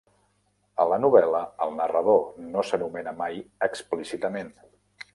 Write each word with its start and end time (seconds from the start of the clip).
A 0.83 0.87
la 0.91 0.97
novel·la, 1.03 1.41
el 1.67 1.77
narrador 1.81 2.25
no 2.57 2.65
s'anomena 2.71 3.17
mai 3.23 3.41
explícitament. 3.71 4.55